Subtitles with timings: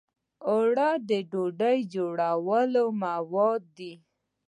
[0.49, 3.93] اوړه د ډوډۍ جوړولو مواد دي